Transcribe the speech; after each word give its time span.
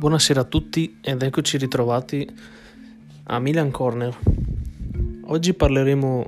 Buonasera 0.00 0.40
a 0.40 0.44
tutti 0.44 0.96
ed 1.02 1.20
eccoci 1.20 1.58
ritrovati 1.58 2.26
a 3.24 3.38
Milan 3.38 3.70
Corner. 3.70 4.16
Oggi 5.24 5.52
parleremo 5.52 6.26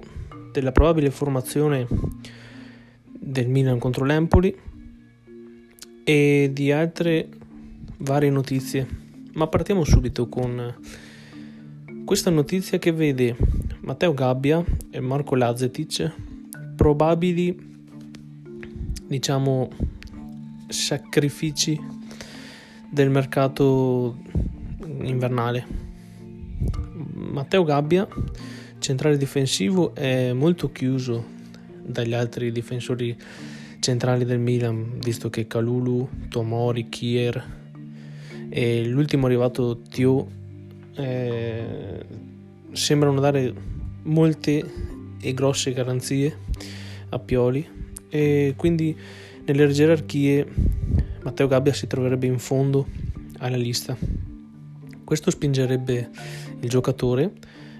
della 0.53 0.73
probabile 0.73 1.11
formazione 1.11 1.87
del 3.19 3.49
Milan 3.49 3.79
contro 3.79 4.05
l'Empoli 4.05 4.55
e 6.05 6.51
di 6.53 6.71
altre 6.71 7.29
varie 7.97 8.29
notizie. 8.29 8.87
Ma 9.33 9.47
partiamo 9.47 9.85
subito 9.85 10.29
con 10.29 10.75
questa 12.05 12.29
notizia 12.29 12.79
che 12.79 12.93
vede 12.93 13.35
Matteo 13.81 14.13
Gabbia 14.13 14.63
e 14.91 15.01
Marco 15.01 15.35
Lazetic 15.35 16.13
probabili 16.77 17.87
diciamo 19.07 19.71
sacrifici 20.69 22.02
del 22.93 23.09
mercato 23.09 24.19
invernale. 25.01 25.67
Matteo 27.15 27.65
Gabbia, 27.65 28.07
centrale 28.81 29.17
difensivo, 29.17 29.95
è 29.95 30.35
molto 30.35 30.71
chiuso 30.71 31.25
dagli 31.83 32.13
altri 32.13 32.53
difensori 32.53 33.17
centrali 33.81 34.27
del 34.27 34.39
Milan, 34.39 34.99
visto 35.03 35.31
che 35.31 35.47
Calulu, 35.47 36.07
Tomori, 36.29 36.91
Kier 36.91 37.61
e 38.51 38.85
l'ultimo 38.85 39.25
arrivato 39.25 39.81
Tio 39.81 40.29
eh, 40.95 42.05
sembrano 42.73 43.21
dare 43.21 43.55
molte 44.03 44.71
e 45.19 45.33
grosse 45.33 45.73
garanzie 45.73 46.37
a 47.09 47.19
Pioli 47.19 47.67
e 48.11 48.53
quindi 48.55 48.95
nelle 49.47 49.69
gerarchie 49.69 50.47
Matteo 51.23 51.47
Gabbia 51.47 51.73
si 51.73 51.87
troverebbe 51.87 52.27
in 52.27 52.39
fondo 52.39 52.87
alla 53.39 53.57
lista. 53.57 53.97
Questo 55.05 55.31
spingerebbe 55.31 56.11
il 56.61 56.69
giocatore 56.69 57.33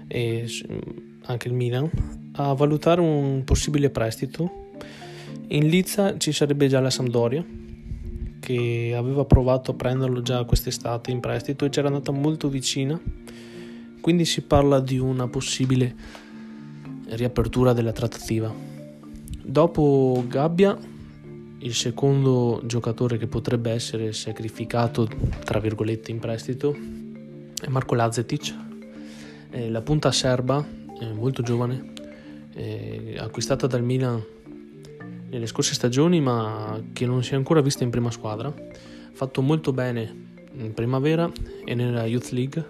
e 0.07 0.47
anche 1.25 1.47
il 1.47 1.53
Milan 1.53 1.89
a 2.33 2.53
valutare 2.53 3.01
un 3.01 3.43
possibile 3.43 3.89
prestito. 3.89 4.69
In 5.47 5.67
Lizza 5.67 6.17
ci 6.17 6.31
sarebbe 6.31 6.67
già 6.67 6.79
la 6.79 6.89
Sampdoria 6.89 7.45
che 8.39 8.93
aveva 8.95 9.25
provato 9.25 9.71
a 9.71 9.73
prenderlo 9.73 10.21
già 10.21 10.43
quest'estate 10.43 11.11
in 11.11 11.19
prestito 11.19 11.65
e 11.65 11.69
c'era 11.69 11.87
andata 11.87 12.11
molto 12.11 12.49
vicina. 12.49 12.99
Quindi 14.01 14.25
si 14.25 14.41
parla 14.41 14.79
di 14.79 14.97
una 14.97 15.27
possibile 15.27 15.95
riapertura 17.07 17.73
della 17.73 17.91
trattativa. 17.91 18.53
Dopo 19.45 20.23
Gabbia 20.27 20.77
il 21.63 21.73
secondo 21.73 22.61
giocatore 22.65 23.17
che 23.17 23.27
potrebbe 23.27 23.71
essere 23.71 24.11
sacrificato, 24.11 25.07
tra 25.45 25.59
virgolette, 25.59 26.11
in 26.11 26.19
prestito 26.19 26.75
è 27.61 27.67
Marco 27.69 27.95
Lazetic, 27.95 28.53
eh, 29.49 29.69
la 29.69 29.81
punta 29.81 30.11
serba, 30.11 30.65
eh, 30.99 31.13
molto 31.13 31.41
giovane, 31.41 31.93
eh, 32.53 33.15
acquistata 33.17 33.65
dal 33.65 33.81
Milan 33.81 34.21
nelle 35.29 35.47
scorse 35.47 35.73
stagioni 35.73 36.19
ma 36.19 36.79
che 36.91 37.05
non 37.05 37.23
si 37.23 37.33
è 37.33 37.35
ancora 37.35 37.61
vista 37.61 37.85
in 37.85 37.89
prima 37.89 38.11
squadra, 38.11 38.49
ha 38.49 39.11
fatto 39.13 39.41
molto 39.41 39.71
bene 39.71 40.31
in 40.55 40.73
primavera 40.73 41.31
e 41.63 41.73
nella 41.75 42.05
Youth 42.05 42.29
League, 42.31 42.65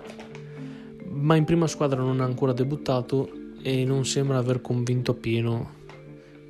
ma 1.09 1.35
in 1.35 1.45
prima 1.45 1.65
squadra 1.65 1.99
non 1.99 2.21
ha 2.21 2.25
ancora 2.25 2.53
debuttato 2.53 3.29
e 3.59 3.85
non 3.85 4.05
sembra 4.05 4.37
aver 4.37 4.61
convinto 4.61 5.11
appieno 5.11 5.81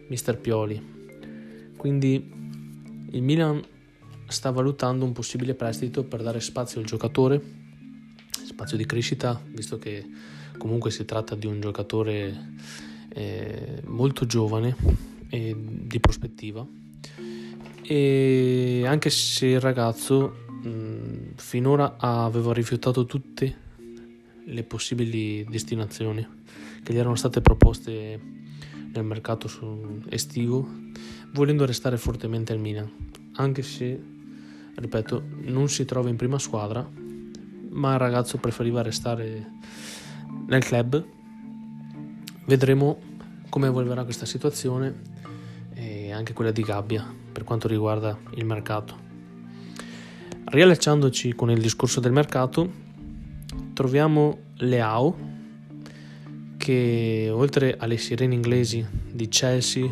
Mister 0.08 0.38
Pioli 0.38 0.93
quindi 1.84 2.32
il 3.12 3.22
Milan 3.22 3.62
sta 4.30 4.52
valutando 4.52 5.04
un 5.04 5.12
possibile 5.12 5.54
prestito 5.54 6.06
per 6.06 6.24
dare 6.24 6.40
spazio 6.40 6.80
al 6.80 6.86
giocatore, 6.86 7.42
spazio 8.46 8.78
di 8.78 8.86
crescita, 8.86 9.42
visto 9.48 9.78
che 9.78 10.08
comunque 10.58 10.92
si 10.92 11.04
tratta 11.04 11.36
di 11.36 11.46
un 11.46 11.60
giocatore 11.60 12.54
eh, 13.10 13.82
molto 13.88 14.26
giovane 14.26 14.78
e 15.28 15.54
di 15.58 16.00
prospettiva. 16.00 16.66
E 17.82 18.84
anche 18.86 19.10
se 19.10 19.48
il 19.48 19.60
ragazzo 19.60 20.46
mh, 20.64 21.34
finora 21.36 21.98
aveva 21.98 22.54
rifiutato 22.54 23.06
tutte 23.06 23.58
le 24.46 24.64
possibili 24.64 25.46
destinazioni 25.50 26.26
che 26.82 26.94
gli 26.94 26.98
erano 26.98 27.16
state 27.16 27.42
proposte 27.42 28.22
nel 28.94 29.04
mercato 29.04 29.50
estivo 30.08 30.84
volendo 31.34 31.66
restare 31.66 31.98
fortemente 31.98 32.54
al 32.54 32.60
Milan, 32.60 32.90
anche 33.34 33.62
se, 33.64 34.02
ripeto, 34.76 35.24
non 35.46 35.68
si 35.70 35.86
trova 35.86 36.10
in 36.10 36.16
prima 36.16 36.40
squadra, 36.40 36.88
ma 37.70 37.94
il 37.94 38.00
ragazzo 38.00 38.38
preferiva 38.38 38.82
restare 38.82 39.52
nel 40.48 40.64
club. 40.64 41.04
Vedremo 42.46 43.00
come 43.50 43.68
evolverà 43.68 44.04
questa 44.04 44.26
situazione 44.26 45.12
e 45.74 46.12
anche 46.12 46.34
quella 46.34 46.52
di 46.52 46.62
Gabbia 46.62 47.06
per 47.32 47.44
quanto 47.44 47.68
riguarda 47.68 48.18
il 48.36 48.46
mercato. 48.46 49.02
Riallacciandoci 50.46 51.34
con 51.34 51.50
il 51.50 51.60
discorso 51.60 52.00
del 52.00 52.12
mercato, 52.12 52.72
troviamo 53.74 54.38
Leao 54.58 55.32
che 56.58 57.30
oltre 57.34 57.76
alle 57.78 57.98
sirene 57.98 58.36
inglesi 58.36 58.86
di 59.12 59.28
Chelsea, 59.30 59.92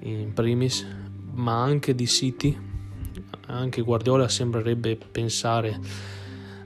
in 0.00 0.32
primis, 0.32 0.86
ma 1.32 1.62
anche 1.62 1.94
di 1.94 2.06
City. 2.06 2.56
Anche 3.46 3.82
Guardiola 3.82 4.28
sembrerebbe 4.28 4.96
pensare 4.96 5.78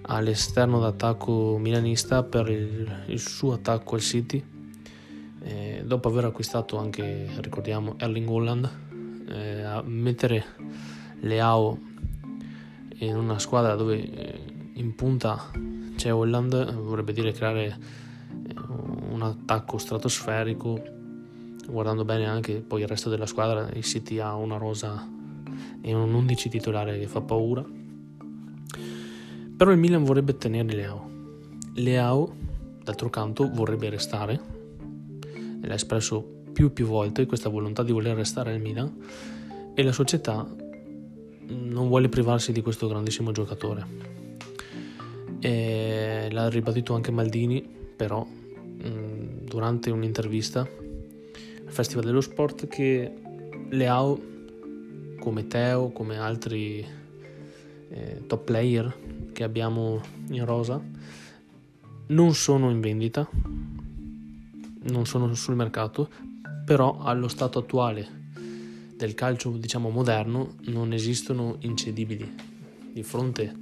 all'esterno 0.03 0.81
d'attacco 0.81 1.57
milanista 1.59 2.23
per 2.23 2.49
il, 2.51 3.05
il 3.07 3.21
suo 3.21 3.55
attacco 3.55 3.95
al 3.95 4.01
City. 4.01 4.43
Eh, 5.43 5.83
dopo 5.85 6.09
aver 6.09 6.25
acquistato 6.25 6.79
anche, 6.79 7.29
ricordiamo, 7.41 7.97
Erling 7.99 8.29
Holland, 8.29 8.71
eh, 9.29 9.63
a 9.63 9.83
mettere 9.83 10.45
Leao 11.21 11.79
in 12.99 13.17
una 13.17 13.39
squadra 13.39 13.75
dove 13.75 13.99
eh, 13.99 14.41
in 14.75 14.95
punta 14.95 15.51
c'è 15.97 16.13
Holland 16.13 16.75
vorrebbe 16.75 17.13
dire 17.13 17.33
creare 17.33 17.67
eh, 17.67 18.55
un 19.11 19.23
attacco 19.23 19.79
stratosferico 19.79 20.94
guardando 21.67 22.05
bene 22.05 22.27
anche 22.27 22.61
poi 22.61 22.83
il 22.83 22.89
resto 22.89 23.09
della 23.11 23.27
squadra, 23.27 23.71
il 23.73 23.85
City 23.85 24.19
ha 24.19 24.35
una 24.35 24.57
rosa 24.57 25.09
e 25.81 25.95
un 25.95 26.13
11 26.13 26.49
titolare 26.49 26.99
che 26.99 27.07
fa 27.07 27.21
paura. 27.21 27.65
Però 29.57 29.71
il 29.71 29.79
Milan 29.79 30.05
vorrebbe 30.05 30.37
tenere 30.37 30.73
Leao. 30.73 31.11
Leao, 31.75 32.35
d'altro 32.83 33.11
canto, 33.11 33.51
vorrebbe 33.53 33.89
restare, 33.89 34.41
l'ha 35.61 35.75
espresso 35.75 36.23
più 36.53 36.67
e 36.67 36.71
più 36.71 36.87
volte 36.87 37.27
questa 37.27 37.49
volontà 37.49 37.83
di 37.83 37.93
voler 37.93 38.17
restare 38.17 38.53
al 38.53 38.61
Milan, 38.61 38.93
e 39.75 39.83
la 39.83 39.93
società 39.93 40.47
non 41.47 41.89
vuole 41.89 42.09
privarsi 42.09 42.53
di 42.53 42.63
questo 42.63 42.89
grandissimo 42.89 43.33
giocatore. 43.33 43.87
E 45.41 46.29
l'ha 46.31 46.49
ribadito 46.49 46.95
anche 46.95 47.11
Maldini, 47.11 47.63
però 47.97 48.27
durante 49.45 49.91
un'intervista 49.91 50.69
Festival 51.75 52.05
dello 52.05 52.21
Sport 52.21 52.69
che 52.69 53.13
Leao, 53.71 54.21
come 55.19 55.49
Teo, 55.49 55.91
come 55.91 56.17
altri 56.17 56.87
eh, 57.89 58.23
top 58.29 58.45
player 58.45 58.97
che 59.33 59.43
abbiamo 59.43 60.01
in 60.29 60.45
rosa, 60.45 60.81
non 62.07 62.35
sono 62.35 62.71
in 62.71 62.81
vendita, 62.81 63.29
non 64.83 65.05
sono 65.05 65.35
sul 65.35 65.57
mercato, 65.57 66.09
però 66.65 67.01
allo 67.01 67.27
stato 67.27 67.59
attuale 67.59 68.07
del 68.97 69.15
calcio 69.15 69.51
diciamo 69.51 69.91
moderno 69.91 70.55
non 70.67 70.93
esistono 70.93 71.57
incedibili. 71.59 72.33
Di 72.93 73.03
fronte 73.03 73.53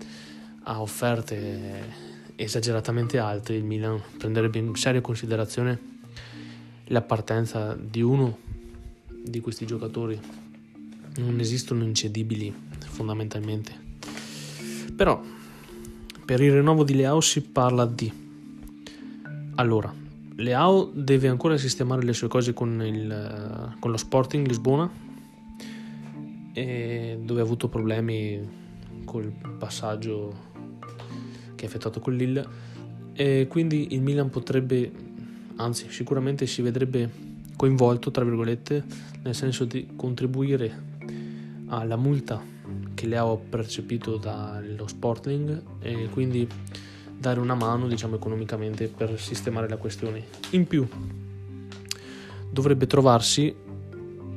a 0.65 0.83
offerte 0.83 2.11
esageratamente 2.37 3.19
alte 3.19 3.55
il 3.55 3.65
Milan 3.65 3.99
prenderebbe 4.19 4.59
in 4.59 4.75
seria 4.75 5.01
considerazione 5.01 5.93
la 6.93 7.01
partenza 7.01 7.75
di 7.75 8.03
uno 8.03 8.39
di 9.25 9.41
questi 9.41 9.65
giocatori. 9.67 10.19
Non 11.17 11.41
esistono 11.41 11.85
incedibili 11.85 12.55
fondamentalmente. 12.87 13.73
Però 14.95 15.21
per 16.25 16.41
il 16.41 16.53
rinnovo 16.53 16.85
di 16.85 16.95
Leao 16.95 17.21
si 17.21 17.41
parla 17.43 17.87
di. 17.87 18.21
Allora 19.55 19.93
Leao 20.37 20.91
deve 20.93 21.29
ancora 21.29 21.57
sistemare 21.57 22.03
le 22.03 22.13
sue 22.13 22.29
cose 22.29 22.53
con, 22.53 22.83
il, 22.85 23.77
con 23.79 23.91
lo 23.91 23.97
Sporting 23.97 24.47
Lisbona 24.47 24.91
dove 26.53 27.41
ha 27.41 27.43
avuto 27.43 27.69
problemi 27.69 28.61
col 29.07 29.33
passaggio 29.59 30.51
che 31.55 31.65
ha 31.65 31.69
effettuato 31.69 32.01
con 32.01 32.15
Lille. 32.15 32.47
E 33.15 33.47
quindi 33.49 33.95
il 33.95 34.03
Milan 34.03 34.29
potrebbe 34.29 35.11
anzi 35.57 35.91
sicuramente 35.91 36.47
si 36.47 36.63
vedrebbe 36.63 37.11
coinvolto, 37.57 38.11
tra 38.11 38.25
virgolette, 38.25 38.85
nel 39.23 39.35
senso 39.35 39.65
di 39.65 39.89
contribuire 39.95 40.91
alla 41.67 41.97
multa 41.97 42.43
che 42.95 43.07
le 43.07 43.19
ho 43.19 43.37
percepito 43.37 44.17
dallo 44.17 44.87
Sportling 44.87 45.63
e 45.81 46.09
quindi 46.11 46.47
dare 47.17 47.41
una 47.41 47.55
mano 47.55 47.87
diciamo 47.87 48.17
economicamente 48.17 48.89
per 48.89 49.19
sistemare 49.19 49.69
la 49.69 49.77
questione. 49.77 50.25
In 50.51 50.67
più 50.67 50.87
dovrebbe 52.51 52.87
trovarsi 52.87 53.55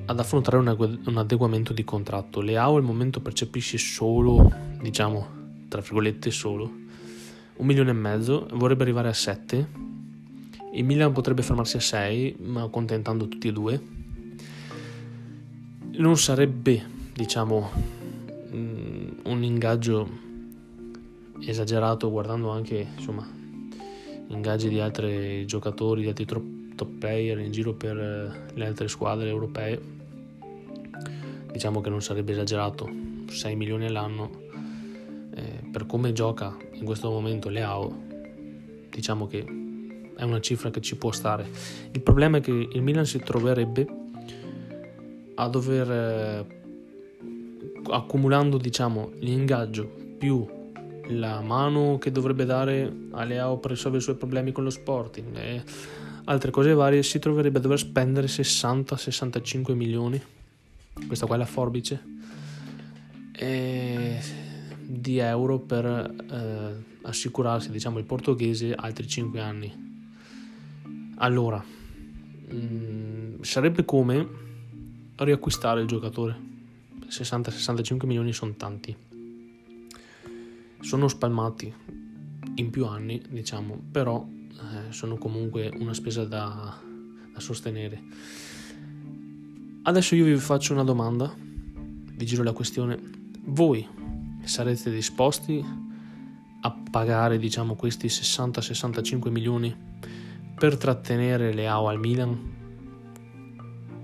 ad 0.06 0.20
affrontare 0.20 0.58
un, 0.58 1.18
adeguamento 1.18 1.74
di 1.74 1.84
contratto. 1.84 2.42
Leao 2.42 2.76
al 2.76 2.84
momento 2.84 3.20
percepisce 3.20 3.78
solo 3.78 4.52
diciamo 4.80 5.44
tra 5.68 5.82
virgolette 5.82 6.30
solo 6.30 6.72
un 7.58 7.66
milione 7.66 7.90
e 7.90 7.94
mezzo 7.94 8.48
vorrebbe 8.54 8.84
arrivare 8.84 9.08
a 9.08 9.14
7 9.14 9.68
il 10.76 10.84
Milan 10.84 11.14
potrebbe 11.14 11.42
fermarsi 11.42 11.78
a 11.78 11.80
6 11.80 12.36
ma 12.40 12.64
accontentando 12.64 13.28
tutti 13.28 13.48
e 13.48 13.52
due. 13.54 13.82
Non 15.98 16.18
sarebbe 16.18 16.84
diciamo 17.14 17.70
mm, 18.54 19.08
un 19.24 19.44
ingaggio 19.44 20.24
esagerato 21.40 22.12
guardando 22.12 22.50
anche 22.50 22.88
insomma 22.98 23.26
ingaggi 24.28 24.68
di 24.68 24.80
altri 24.80 25.46
giocatori 25.46 26.02
di 26.02 26.08
altri 26.10 26.26
top 26.26 26.90
player 27.00 27.40
in 27.40 27.52
giro 27.52 27.74
per 27.74 27.98
eh, 27.98 28.54
le 28.54 28.66
altre 28.66 28.90
squadre 28.90 29.30
europee. 29.30 29.94
Diciamo 31.54 31.80
che 31.80 31.90
non 31.90 32.02
sarebbe 32.02 32.34
esagerato. 32.34 33.04
6 33.28 33.56
milioni 33.56 33.86
all'anno 33.86 34.30
eh, 35.34 35.62
per 35.72 35.86
come 35.86 36.12
gioca 36.12 36.56
in 36.74 36.84
questo 36.84 37.10
momento 37.10 37.50
Leao 37.50 38.04
diciamo 38.90 39.26
che 39.26 39.65
è 40.16 40.24
una 40.24 40.40
cifra 40.40 40.72
che 40.72 40.82
ci 40.82 40.96
può 40.98 41.12
stare. 41.12 41.48
Il 41.92 42.02
problema 42.02 42.38
è 42.38 42.42
che 42.42 42.52
il 42.52 42.82
Milan 42.82 43.06
si 43.06 43.20
troverebbe 43.20 43.86
a 45.36 45.48
dover 45.48 45.92
eh, 45.92 46.46
accumulando 47.90 48.58
diciamo 48.58 49.12
l'ingaggio 49.20 49.86
più 50.18 50.48
la 51.10 51.42
mano 51.42 51.98
che 52.00 52.12
dovrebbe 52.12 52.46
dare 52.46 52.92
a 53.12 53.24
Leao 53.24 53.58
per 53.58 53.72
risolvere 53.72 54.02
i 54.02 54.06
suoi 54.06 54.16
problemi 54.16 54.52
con 54.52 54.64
lo 54.64 54.70
Sporting 54.70 55.36
e 55.38 55.64
altre 56.26 56.50
cose 56.50 56.74
varie 56.74 57.04
si 57.04 57.20
troverebbe 57.20 57.60
a 57.60 57.62
dover 57.62 57.78
spendere 57.78 58.28
60-65 58.28 59.74
milioni. 59.74 60.22
Questa 61.06 61.26
qua 61.26 61.36
è 61.36 61.40
la 61.40 61.46
forbice 61.46 62.14
di 63.38 65.18
euro 65.18 65.60
per 65.60 65.86
eh, 65.86 66.84
assicurarsi 67.02 67.70
diciamo 67.70 68.00
il 68.00 68.06
portoghese 68.06 68.74
altri 68.74 69.06
5 69.08 69.42
anni 69.42 69.95
allora 71.16 71.64
mh, 72.50 72.56
mm, 72.56 73.42
sarebbe 73.42 73.86
come 73.86 74.28
riacquistare 75.16 75.82
il 75.82 75.88
giocatore 75.88 76.54
60-65 77.10 78.06
milioni 78.06 78.34
sono 78.34 78.54
tanti. 78.56 78.96
Sono 80.82 81.08
spalmati 81.08 81.74
in 82.56 82.70
più 82.70 82.86
anni, 82.86 83.22
diciamo, 83.30 83.80
però 83.92 84.26
eh, 84.52 84.92
sono 84.92 85.18
comunque 85.18 85.72
una 85.78 85.94
spesa 85.94 86.26
da, 86.26 86.80
da 87.34 87.40
sostenere. 87.40 88.04
Adesso 89.84 90.16
io 90.16 90.26
vi 90.26 90.36
faccio 90.38 90.74
una 90.74 90.84
domanda, 90.84 91.34
vi 91.38 92.26
giro 92.26 92.44
la 92.44 92.54
questione. 92.54 93.00
Voi 93.46 93.88
sarete 94.44 94.92
disposti 94.92 95.64
a 96.62 96.72
pagare, 96.90 97.38
diciamo, 97.38 97.76
questi 97.76 98.08
60-65 98.08 99.30
milioni 99.30 99.76
per 100.58 100.78
trattenere 100.78 101.54
Leao 101.54 101.88
al 101.88 102.00
Milan? 102.00 102.54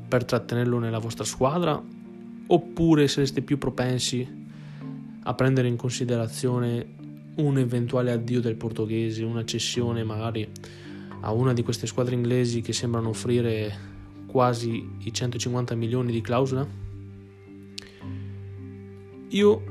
Per 0.07 0.25
trattenerlo 0.25 0.79
nella 0.79 0.99
vostra 0.99 1.23
squadra 1.23 1.81
oppure 2.47 3.07
sareste 3.07 3.41
più 3.41 3.57
propensi 3.57 4.39
a 5.23 5.33
prendere 5.33 5.69
in 5.69 5.77
considerazione 5.77 6.99
un 7.35 7.57
eventuale 7.57 8.11
addio 8.11 8.41
del 8.41 8.55
portoghese, 8.55 9.23
una 9.23 9.45
cessione 9.45 10.03
magari 10.03 10.47
a 11.21 11.31
una 11.31 11.53
di 11.53 11.63
queste 11.63 11.87
squadre 11.87 12.15
inglesi 12.15 12.61
che 12.61 12.73
sembrano 12.73 13.09
offrire 13.09 13.89
quasi 14.25 14.85
i 14.99 15.13
150 15.13 15.75
milioni 15.75 16.11
di 16.11 16.19
clausola? 16.19 16.67
Io, 19.29 19.63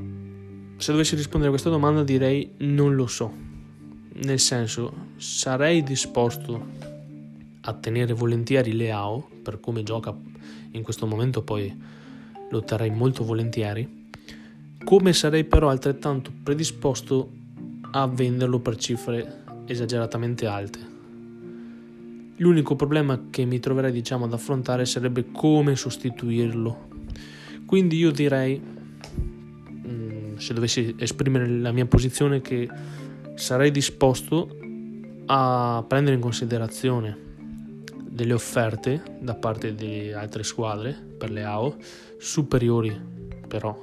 se 0.78 0.92
dovessi 0.92 1.16
rispondere 1.16 1.48
a 1.48 1.50
questa 1.50 1.68
domanda, 1.68 2.02
direi 2.02 2.52
non 2.58 2.94
lo 2.94 3.06
so. 3.06 3.48
Nel 4.22 4.38
senso, 4.38 4.92
sarei 5.16 5.82
disposto 5.82 6.62
a 7.62 7.72
tenere 7.72 8.12
volentieri 8.12 8.74
Leao 8.74 9.28
per 9.42 9.60
come 9.60 9.82
gioca 9.82 10.14
in 10.72 10.82
questo 10.82 11.06
momento 11.06 11.42
poi 11.42 11.74
lo 12.50 12.62
terrei 12.62 12.90
molto 12.90 13.24
volentieri, 13.24 14.08
come 14.84 15.12
sarei 15.14 15.44
però 15.44 15.70
altrettanto 15.70 16.30
predisposto 16.42 17.32
a 17.92 18.06
venderlo 18.06 18.58
per 18.60 18.76
cifre 18.76 19.42
esageratamente 19.64 20.46
alte. 20.46 20.78
L'unico 22.36 22.76
problema 22.76 23.28
che 23.30 23.46
mi 23.46 23.58
troverei 23.58 23.92
diciamo 23.92 24.26
ad 24.26 24.32
affrontare 24.32 24.84
sarebbe 24.84 25.30
come 25.32 25.76
sostituirlo. 25.76 26.88
Quindi 27.64 27.96
io 27.96 28.10
direi, 28.10 28.60
mm, 28.60 30.36
se 30.36 30.54
dovessi 30.54 30.94
esprimere 30.98 31.48
la 31.48 31.72
mia 31.72 31.86
posizione, 31.86 32.40
che 32.40 32.68
sarei 33.40 33.70
disposto 33.70 34.54
a 35.26 35.82
prendere 35.88 36.14
in 36.14 36.20
considerazione 36.20 37.28
delle 38.06 38.34
offerte 38.34 39.02
da 39.18 39.34
parte 39.34 39.74
di 39.74 40.12
altre 40.12 40.42
squadre 40.42 40.94
per 41.16 41.30
le 41.30 41.42
AO 41.42 41.76
superiori 42.18 43.00
però 43.48 43.76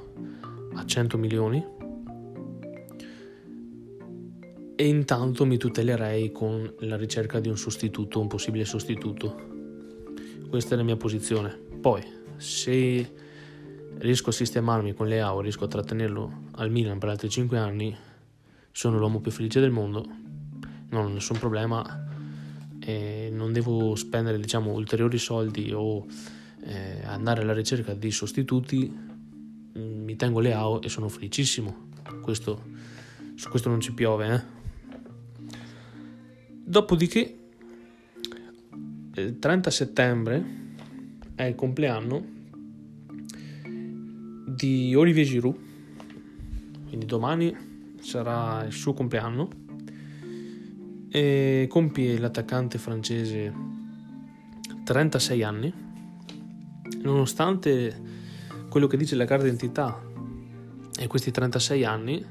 a 0.76 0.86
100 0.86 1.18
milioni 1.18 1.66
e 4.76 4.88
intanto 4.88 5.44
mi 5.46 5.58
tutelerei 5.58 6.32
con 6.32 6.72
la 6.82 6.96
ricerca 6.96 7.40
di 7.40 7.50
un 7.50 7.58
sostituto, 7.58 8.20
un 8.20 8.28
possibile 8.28 8.64
sostituto. 8.64 9.36
Questa 10.48 10.76
è 10.76 10.78
la 10.78 10.84
mia 10.84 10.98
posizione. 10.98 11.60
Poi, 11.82 12.04
se 12.36 13.12
riesco 13.98 14.30
a 14.30 14.34
sistemarmi 14.34 14.94
con 14.94 15.08
le 15.08 15.20
AO, 15.20 15.42
riesco 15.42 15.64
a 15.64 15.68
trattenerlo 15.68 16.44
al 16.58 16.70
Milan 16.70 17.00
per 17.00 17.10
altri 17.10 17.28
5 17.28 17.58
anni, 17.58 17.98
sono 18.78 19.00
l'uomo 19.00 19.20
più 19.22 19.32
felice 19.32 19.60
del 19.60 19.72
mondo, 19.72 20.06
non 20.90 21.06
ho 21.06 21.08
nessun 21.08 21.40
problema 21.40 22.06
e 22.80 23.28
non 23.32 23.52
devo 23.52 23.96
spendere 23.96 24.38
diciamo 24.38 24.72
ulteriori 24.72 25.18
soldi 25.18 25.72
o 25.74 26.06
eh, 26.62 27.02
andare 27.04 27.42
alla 27.42 27.56
ricerca 27.56 27.96
di 27.96 28.12
sostituti. 28.12 28.96
Mi 29.74 30.16
tengo 30.16 30.40
le 30.42 30.54
AO 30.54 30.84
e 30.84 30.90
sono 30.90 31.10
felicissimo. 31.10 31.88
Questo, 32.22 32.66
su 33.34 33.50
questo 33.50 33.68
non 33.68 33.82
ci 33.82 33.96
piove 33.96 34.32
eh. 34.36 34.42
dopodiché 36.64 37.38
il 39.16 39.40
30 39.40 39.72
settembre 39.72 40.46
è 41.34 41.46
il 41.46 41.56
compleanno 41.56 42.24
di 44.46 44.94
Olivier 44.94 45.26
Giroud. 45.26 45.58
Quindi 46.86 47.08
domani 47.08 47.67
sarà 48.00 48.64
il 48.66 48.74
suo 48.74 48.94
compleanno 48.94 49.50
e 51.10 51.68
compie 51.70 52.20
l'attaccante 52.20 52.78
francese 52.78 53.54
36 54.84 55.44
anni, 55.44 55.74
nonostante 57.02 58.02
quello 58.70 58.88
che 58.88 58.98
dice 58.98 59.16
la 59.16 59.26
carta 59.26 59.44
d'identità 59.46 60.02
e 61.00 61.08
questi 61.08 61.32
36 61.32 61.84
anni 61.84 62.26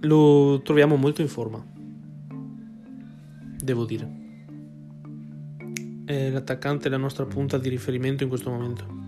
lo 0.00 0.60
troviamo 0.62 0.96
molto 0.96 1.20
in 1.20 1.28
forma, 1.28 1.64
devo 3.62 3.84
dire. 3.84 4.18
È 6.04 6.30
l'attaccante 6.30 6.88
la 6.88 6.96
nostra 6.96 7.24
punta 7.24 7.58
di 7.58 7.68
riferimento 7.68 8.22
in 8.22 8.28
questo 8.28 8.50
momento. 8.50 8.99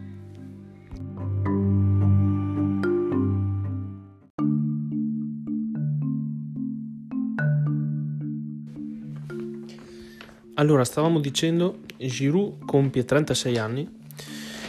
Allora, 10.63 10.85
stavamo 10.85 11.19
dicendo, 11.19 11.81
Giroud 11.99 12.65
compie 12.67 13.05
36 13.05 13.59
anni 13.59 13.89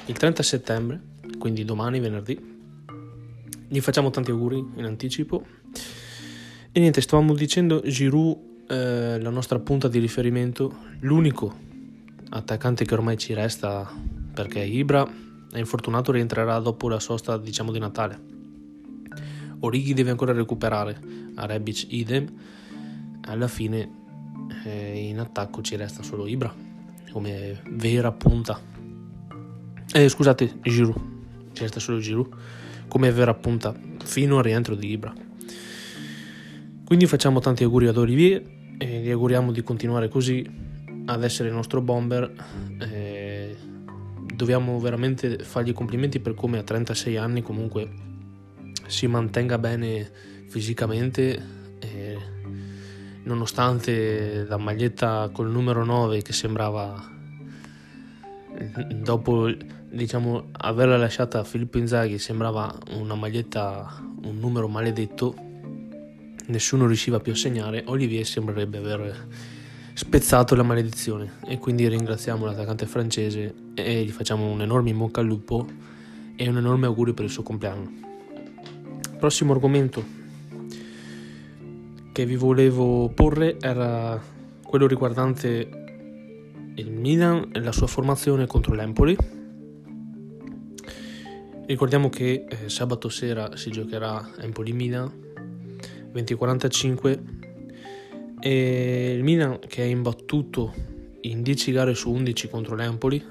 il 0.07 0.17
30 0.17 0.41
settembre, 0.41 0.99
quindi 1.37 1.63
domani, 1.65 1.99
venerdì. 1.99 2.35
Gli 3.67 3.79
facciamo 3.79 4.09
tanti 4.09 4.31
auguri 4.31 4.57
in 4.57 4.85
anticipo. 4.85 5.45
E 6.71 6.79
niente, 6.79 6.99
stavamo 6.99 7.35
dicendo, 7.35 7.79
Giroud, 7.85 8.37
eh, 8.69 9.21
la 9.21 9.29
nostra 9.29 9.59
punta 9.59 9.87
di 9.87 9.99
riferimento, 9.99 10.77
l'unico 11.01 11.55
attaccante 12.29 12.85
che 12.85 12.93
ormai 12.95 13.19
ci 13.19 13.35
resta 13.35 13.87
perché 14.33 14.63
Ibra 14.63 15.07
è 15.51 15.59
infortunato, 15.59 16.11
rientrerà 16.11 16.57
dopo 16.57 16.89
la 16.89 16.99
sosta, 16.99 17.37
diciamo, 17.37 17.71
di 17.71 17.77
Natale. 17.77 18.19
Orighi 19.59 19.93
deve 19.93 20.09
ancora 20.09 20.33
recuperare, 20.33 20.99
a 21.35 21.45
Rebic 21.45 21.85
idem. 21.89 22.25
Alla 23.25 23.47
fine 23.47 24.01
eh, 24.65 25.07
in 25.07 25.19
attacco 25.19 25.61
ci 25.61 25.75
resta 25.75 26.03
solo 26.03 26.27
Ibra 26.27 26.71
come 27.13 27.61
vera 27.69 28.11
punta. 28.11 28.59
Eh, 29.93 30.09
scusate, 30.09 30.59
Giroud, 30.63 30.95
ci 31.53 31.61
resta 31.61 31.79
solo 31.79 31.99
Giroud 31.99 32.35
come 32.87 33.11
vera 33.11 33.35
punta 33.35 33.73
fino 34.03 34.37
al 34.37 34.43
rientro 34.43 34.75
di 34.75 34.89
Ibra. 34.89 35.13
Quindi 36.83 37.05
facciamo 37.05 37.39
tanti 37.39 37.63
auguri 37.63 37.87
ad 37.87 37.97
Olivier 37.97 38.43
e 38.77 39.01
gli 39.01 39.11
auguriamo 39.11 39.51
di 39.51 39.61
continuare 39.61 40.09
così 40.09 40.43
ad 41.05 41.23
essere 41.23 41.49
il 41.49 41.55
nostro 41.55 41.81
bomber. 41.81 42.33
Eh, 42.79 43.55
dobbiamo 44.33 44.79
veramente 44.79 45.39
fargli 45.39 45.73
complimenti 45.73 46.19
per 46.19 46.33
come 46.33 46.57
a 46.57 46.63
36 46.63 47.15
anni 47.17 47.43
comunque 47.43 47.89
si 48.87 49.05
mantenga 49.05 49.59
bene 49.59 50.09
fisicamente. 50.47 51.41
Eh, 51.79 52.32
nonostante 53.23 54.45
la 54.45 54.57
maglietta 54.57 55.29
col 55.31 55.49
numero 55.49 55.83
9 55.83 56.21
che 56.21 56.33
sembrava 56.33 57.11
dopo 58.91 59.49
diciamo 59.89 60.49
averla 60.51 60.97
lasciata 60.97 61.39
a 61.39 61.43
Filippo 61.43 61.77
Inzaghi 61.77 62.19
sembrava 62.19 62.77
una 62.91 63.15
maglietta 63.15 64.01
un 64.23 64.37
numero 64.39 64.67
maledetto 64.67 65.51
nessuno 66.47 66.85
riusciva 66.87 67.19
più 67.19 67.33
a 67.33 67.35
segnare. 67.35 67.83
Olivier 67.85 68.25
sembrerebbe 68.25 68.77
aver 68.77 69.27
spezzato 69.93 70.55
la 70.55 70.63
maledizione. 70.63 71.33
E 71.47 71.57
quindi 71.57 71.87
ringraziamo 71.87 72.45
l'attaccante 72.45 72.85
francese 72.85 73.53
e 73.75 74.03
gli 74.03 74.11
facciamo 74.11 74.49
un 74.49 74.61
enorme 74.61 74.89
in 74.89 74.97
bocca 74.97 75.21
al 75.21 75.27
lupo 75.27 75.67
e 76.35 76.47
un 76.47 76.57
enorme 76.57 76.87
augurio 76.87 77.13
per 77.13 77.25
il 77.25 77.31
suo 77.31 77.43
compleanno. 77.43 78.01
Prossimo 79.17 79.53
argomento 79.53 80.21
che 82.13 82.27
vi 82.27 82.35
volevo 82.35 83.09
porre 83.09 83.57
era 83.59 84.21
quello 84.63 84.85
riguardante 84.85 85.67
il 86.75 86.91
Milan 86.91 87.49
e 87.51 87.59
la 87.59 87.71
sua 87.71 87.87
formazione 87.87 88.45
contro 88.45 88.75
l'Empoli. 88.75 89.17
Ricordiamo 91.65 92.09
che 92.09 92.45
eh, 92.47 92.69
sabato 92.69 93.09
sera 93.09 93.57
si 93.57 93.71
giocherà 93.71 94.29
Empoli-Milan 94.39 95.11
2045 96.11 97.23
e 98.39 99.13
il 99.15 99.23
Milan 99.23 99.57
che 99.67 99.81
è 99.81 99.85
imbattuto 99.87 100.71
in 101.21 101.41
10 101.41 101.71
gare 101.71 101.95
su 101.95 102.11
11 102.11 102.47
contro 102.47 102.75
l'Empoli, 102.75 103.23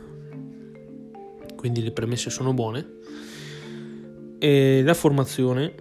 quindi 1.55 1.85
le 1.85 1.93
premesse 1.93 2.31
sono 2.31 2.53
buone. 2.53 2.99
E 4.41 4.83
la 4.83 4.95
formazione, 4.95 5.73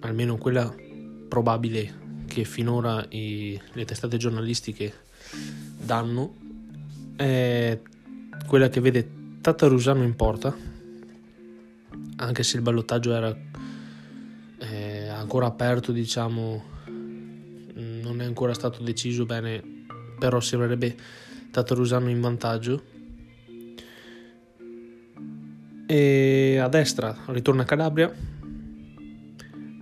almeno 0.00 0.36
quella 0.38 0.74
probabile 1.28 2.05
che 2.36 2.44
finora 2.44 3.02
i, 3.08 3.58
le 3.72 3.84
testate 3.86 4.18
giornalistiche 4.18 4.92
danno, 5.82 6.34
è 7.16 7.80
quella 8.46 8.68
che 8.68 8.80
vede 8.82 9.08
Tatarusano 9.40 10.02
in 10.02 10.14
porta, 10.16 10.54
anche 12.16 12.42
se 12.42 12.56
il 12.58 12.62
ballottaggio 12.62 13.14
era 13.14 13.34
eh, 14.58 15.08
ancora 15.08 15.46
aperto, 15.46 15.92
diciamo, 15.92 16.62
non 17.72 18.20
è 18.20 18.24
ancora 18.24 18.52
stato 18.52 18.82
deciso 18.82 19.24
bene, 19.24 19.86
però 20.18 20.38
sembrerebbe 20.38 20.94
Tatarusano 21.50 22.10
in 22.10 22.20
vantaggio. 22.20 22.82
E 25.86 26.58
a 26.60 26.68
destra 26.68 27.16
ritorna 27.28 27.64
Calabria, 27.64 28.14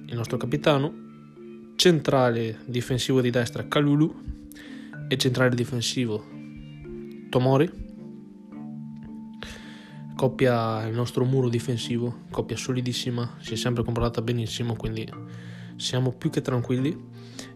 il 0.07 0.15
nostro 0.15 0.37
capitano, 0.37 1.03
centrale 1.77 2.59
difensivo 2.65 3.21
di 3.21 3.31
destra 3.31 3.67
Kalulu 3.67 4.15
e 5.09 5.17
centrale 5.17 5.55
difensivo 5.55 6.25
Tomori. 7.31 7.83
Coppia 10.17 10.87
il 10.87 10.95
nostro 10.95 11.25
muro 11.25 11.49
difensivo, 11.49 12.21
coppia 12.31 12.57
solidissima, 12.57 13.37
si 13.41 13.55
è 13.55 13.57
sempre 13.57 13.83
comportata 13.83 14.23
benissimo, 14.23 14.77
quindi 14.77 15.11
siamo 15.77 16.13
più 16.13 16.31
che 16.31 16.41
tranquilli. 16.41 16.97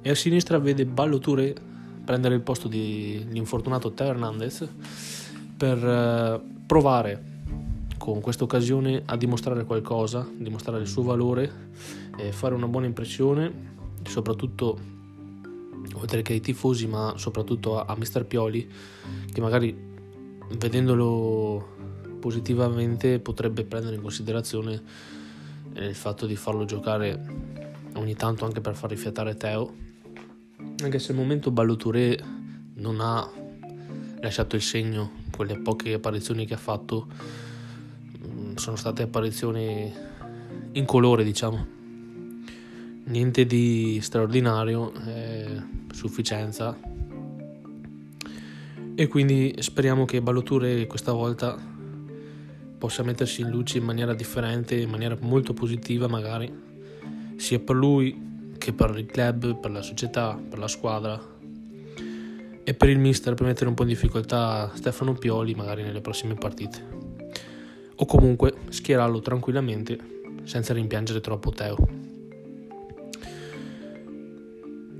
E 0.02 0.10
a 0.10 0.14
sinistra 0.14 0.58
vede 0.58 0.84
Ballo 0.84 1.18
Touré 1.18 1.54
prendere 2.04 2.34
il 2.34 2.40
posto 2.40 2.68
dell'infortunato 2.68 3.92
Teo 3.92 4.08
Hernandez 4.08 4.68
per 5.56 5.78
eh, 5.78 6.40
provare 6.66 7.37
con 7.96 8.20
questa 8.20 8.44
occasione 8.44 9.02
a 9.04 9.16
dimostrare 9.16 9.64
qualcosa, 9.64 10.26
dimostrare 10.37 10.80
il 10.82 10.88
suo 10.88 11.02
valore, 11.02 11.66
e 12.16 12.32
fare 12.32 12.54
una 12.54 12.66
buona 12.66 12.87
impressione, 12.87 13.76
soprattutto 14.08 14.96
oltre 15.94 16.22
che 16.22 16.32
ai 16.32 16.40
tifosi, 16.40 16.86
ma 16.86 17.14
soprattutto 17.16 17.78
a, 17.78 17.84
a 17.92 17.96
Mister 17.96 18.24
Pioli, 18.24 18.68
che 19.32 19.40
magari 19.40 19.76
vedendolo 20.56 21.76
positivamente 22.20 23.20
potrebbe 23.20 23.64
prendere 23.64 23.96
in 23.96 24.02
considerazione 24.02 24.82
eh, 25.74 25.86
il 25.86 25.94
fatto 25.94 26.26
di 26.26 26.36
farlo 26.36 26.64
giocare 26.64 27.46
ogni 27.94 28.14
tanto 28.14 28.44
anche 28.44 28.60
per 28.60 28.74
far 28.74 28.90
rifiatare 28.90 29.36
Teo, 29.36 29.74
anche 30.82 30.98
se 30.98 31.12
al 31.12 31.18
momento 31.18 31.50
Ballotouré 31.50 32.18
non 32.74 33.00
ha 33.00 33.28
lasciato 34.20 34.56
il 34.56 34.62
segno, 34.62 35.12
quelle 35.34 35.58
poche 35.58 35.94
apparizioni 35.94 36.46
che 36.46 36.54
ha 36.54 36.58
fatto 36.58 37.06
mm, 38.26 38.56
sono 38.56 38.76
state 38.76 39.02
apparizioni 39.02 39.92
in 40.72 40.84
colore, 40.84 41.24
diciamo 41.24 41.76
niente 43.08 43.46
di 43.46 43.98
straordinario, 44.00 44.92
eh, 45.06 45.62
sufficienza. 45.92 46.76
E 48.94 49.06
quindi 49.06 49.54
speriamo 49.58 50.04
che 50.04 50.20
Balloture 50.20 50.86
questa 50.86 51.12
volta 51.12 51.56
possa 52.78 53.02
mettersi 53.02 53.40
in 53.42 53.50
luce 53.50 53.78
in 53.78 53.84
maniera 53.84 54.14
differente, 54.14 54.76
in 54.76 54.90
maniera 54.90 55.16
molto 55.20 55.52
positiva 55.52 56.06
magari, 56.08 56.52
sia 57.36 57.58
per 57.58 57.76
lui 57.76 58.26
che 58.58 58.72
per 58.72 58.96
il 58.96 59.06
club, 59.06 59.58
per 59.58 59.70
la 59.70 59.82
società, 59.82 60.36
per 60.36 60.58
la 60.58 60.68
squadra 60.68 61.36
e 62.64 62.74
per 62.74 62.88
il 62.88 62.98
mister 62.98 63.34
per 63.34 63.46
mettere 63.46 63.68
un 63.68 63.74
po' 63.74 63.82
in 63.82 63.88
difficoltà 63.88 64.70
Stefano 64.74 65.14
Pioli 65.14 65.54
magari 65.54 65.82
nelle 65.82 66.00
prossime 66.00 66.34
partite. 66.34 66.96
O 67.94 68.04
comunque 68.04 68.54
schierarlo 68.68 69.20
tranquillamente 69.20 69.98
senza 70.44 70.72
rimpiangere 70.72 71.20
troppo 71.20 71.50
Teo. 71.50 72.07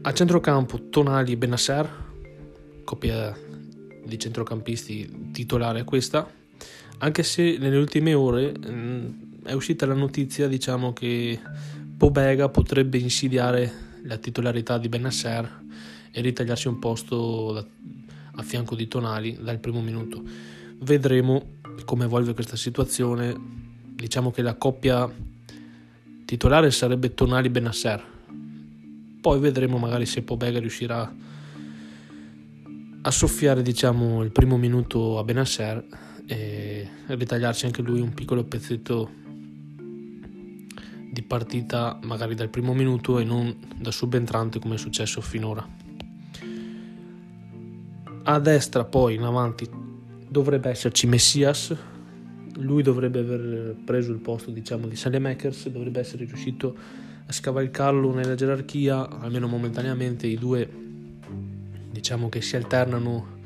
A 0.01 0.13
centrocampo 0.13 0.89
Tonali 0.91 1.33
e 1.33 1.37
Benasser, 1.37 1.91
coppia 2.85 3.37
di 4.05 4.19
centrocampisti 4.19 5.31
titolare 5.33 5.83
questa, 5.83 6.31
anche 6.99 7.23
se 7.25 7.57
nelle 7.59 7.77
ultime 7.77 8.15
ore 8.15 8.55
mm, 8.57 9.07
è 9.45 9.53
uscita 9.53 9.87
la 9.87 9.95
notizia 9.95 10.47
diciamo 10.47 10.93
che 10.93 11.39
Pobega 11.97 12.49
potrebbe 12.49 12.97
insidiare 12.97 13.71
la 14.05 14.17
titolarità 14.19 14.79
di 14.79 14.89
Benasser 14.89 15.65
e 16.13 16.21
ritagliarsi 16.21 16.69
un 16.69 16.79
posto 16.79 17.53
da, 17.53 17.67
a 18.37 18.43
fianco 18.43 18.77
di 18.77 18.87
Tonali 18.87 19.37
dal 19.41 19.59
primo 19.59 19.81
minuto. 19.81 20.23
Vedremo 20.79 21.57
come 21.85 22.05
evolve 22.05 22.35
questa 22.35 22.57
situazione. 22.57 23.37
Diciamo 23.97 24.31
che 24.31 24.43
la 24.43 24.55
coppia 24.55 25.13
titolare 26.25 26.71
sarebbe 26.71 27.15
Tonali-Benasser 27.15 28.17
poi 29.21 29.39
vedremo 29.41 29.79
magari 29.79 30.07
se 30.07 30.23
Pobega 30.23 30.61
riuscirà 30.61 31.13
a 33.01 33.11
soffiare 33.11 33.63
diciamo 33.63 34.23
il 34.23 34.31
primo 34.31 34.57
minuto 34.57 35.19
a 35.19 35.25
Benasser 35.25 35.85
e 36.27 36.89
ritagliarsi 37.07 37.67
anche 37.67 37.83
lui 37.83 38.01
un 38.01 38.13
piccolo 38.13 38.45
pezzetto 38.45 39.11
di 41.11 41.23
partita 41.23 41.99
magari 42.03 42.35
dal 42.35 42.51
primo 42.51 42.75
minuto 42.75 43.19
e 43.19 43.25
non 43.25 43.57
da 43.77 43.91
subentrante 43.91 44.59
come 44.59 44.75
è 44.75 44.79
successo 44.79 45.21
finora. 45.21 45.67
A 48.25 48.39
destra 48.41 48.85
poi 48.85 49.15
in 49.15 49.23
avanti 49.23 49.69
dovrebbe 50.29 50.69
esserci 50.69 51.07
Messias. 51.07 51.75
Lui 52.57 52.83
dovrebbe 52.83 53.21
aver 53.21 53.77
preso 53.85 54.13
il 54.13 54.19
posto 54.19 54.51
diciamo 54.51 54.87
di 54.87 54.97
Salemakers 54.97 55.69
dovrebbe 55.69 56.01
essere 56.01 56.25
riuscito 56.25 56.77
a 56.77 57.08
scavalcarlo 57.33 58.13
nella 58.13 58.35
gerarchia, 58.35 59.09
almeno 59.09 59.47
momentaneamente 59.47 60.27
i 60.27 60.37
due 60.37 60.87
diciamo 61.91 62.29
che 62.29 62.41
si 62.41 62.57
alternano, 62.57 63.37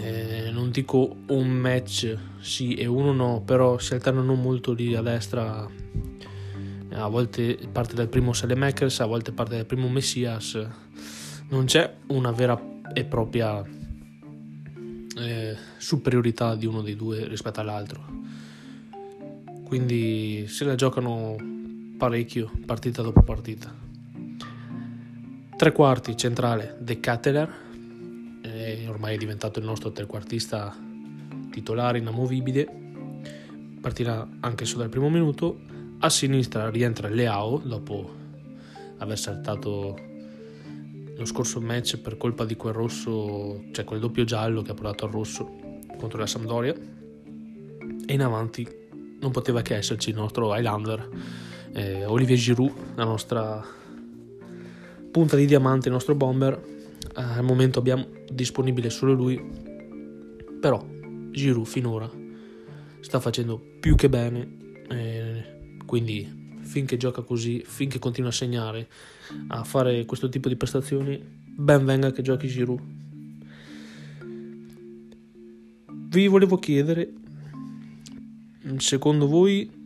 eh, 0.00 0.50
non 0.52 0.70
dico 0.70 1.16
un 1.28 1.48
match 1.48 2.16
sì 2.40 2.74
e 2.74 2.86
uno 2.86 3.12
no, 3.12 3.42
però 3.44 3.78
si 3.78 3.94
alternano 3.94 4.34
molto 4.34 4.72
lì 4.72 4.94
a 4.94 5.02
destra, 5.02 5.68
a 6.90 7.08
volte 7.08 7.58
parte 7.70 7.94
dal 7.94 8.08
primo 8.08 8.32
Salemakers, 8.32 9.00
a 9.00 9.06
volte 9.06 9.32
parte 9.32 9.56
dal 9.56 9.66
primo 9.66 9.88
Messias, 9.88 10.58
non 11.48 11.64
c'è 11.64 11.90
una 12.08 12.32
vera 12.32 12.60
e 12.92 13.04
propria 13.04 13.64
eh, 15.18 15.56
superiorità 15.78 16.54
di 16.54 16.66
uno 16.66 16.82
dei 16.82 16.96
due 16.96 17.26
rispetto 17.26 17.60
all'altro. 17.60 18.20
Quindi 19.64 20.46
se 20.48 20.64
la 20.64 20.74
giocano 20.74 21.36
parecchio 22.02 22.50
partita 22.66 23.00
dopo 23.00 23.22
partita. 23.22 23.72
Tre 25.56 25.70
quarti 25.70 26.16
centrale 26.16 26.76
De 26.80 26.98
Catteler, 26.98 27.48
ormai 28.88 29.14
è 29.14 29.18
diventato 29.18 29.60
il 29.60 29.64
nostro 29.64 29.92
trequartista 29.92 30.76
titolare 31.52 31.98
inamovibile, 31.98 32.66
partirà 33.80 34.28
anche 34.40 34.64
solo 34.64 34.80
dal 34.80 34.90
primo 34.90 35.10
minuto. 35.10 35.60
a 36.00 36.10
sinistra 36.10 36.68
rientra 36.70 37.08
Leao 37.08 37.58
dopo 37.58 38.12
aver 38.98 39.16
saltato 39.16 39.96
lo 41.16 41.24
scorso 41.24 41.60
match 41.60 41.98
per 41.98 42.16
colpa 42.16 42.44
di 42.44 42.56
quel 42.56 42.72
rosso, 42.72 43.66
cioè 43.70 43.84
quel 43.84 44.00
doppio 44.00 44.24
giallo 44.24 44.62
che 44.62 44.72
ha 44.72 44.74
portato 44.74 45.04
al 45.04 45.12
rosso 45.12 45.78
contro 45.96 46.18
la 46.18 46.26
Sampdoria. 46.26 46.74
E 46.74 48.12
in 48.12 48.22
avanti 48.22 48.66
non 49.20 49.30
poteva 49.30 49.62
che 49.62 49.76
esserci 49.76 50.10
il 50.10 50.16
nostro 50.16 50.52
Highlander, 50.52 51.50
eh, 51.72 52.04
Olivier 52.04 52.38
Giroud, 52.38 52.72
la 52.94 53.04
nostra 53.04 53.64
punta 55.10 55.36
di 55.36 55.46
diamante, 55.46 55.88
il 55.88 55.94
nostro 55.94 56.14
bomber. 56.14 56.70
Eh, 57.16 57.22
al 57.22 57.44
momento 57.44 57.78
abbiamo 57.78 58.06
disponibile 58.30 58.90
solo 58.90 59.12
lui, 59.12 59.40
però 60.60 60.84
Giroud 61.30 61.66
finora 61.66 62.10
sta 63.00 63.20
facendo 63.20 63.60
più 63.80 63.94
che 63.96 64.08
bene, 64.08 64.56
eh, 64.88 65.76
quindi 65.84 66.40
finché 66.60 66.96
gioca 66.96 67.22
così, 67.22 67.62
finché 67.66 67.98
continua 67.98 68.30
a 68.30 68.32
segnare, 68.32 68.88
a 69.48 69.64
fare 69.64 70.04
questo 70.04 70.28
tipo 70.28 70.48
di 70.48 70.56
prestazioni, 70.56 71.20
ben 71.54 71.84
venga 71.84 72.12
che 72.12 72.22
giochi 72.22 72.46
Giroud. 72.46 72.80
Vi 75.86 76.26
volevo 76.28 76.58
chiedere, 76.58 77.12
secondo 78.76 79.26
voi 79.26 79.81